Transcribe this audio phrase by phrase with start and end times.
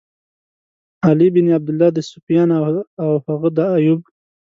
[1.07, 2.49] علی بن عبدالله، د سُفیان
[3.03, 4.01] او هغه د ایوب.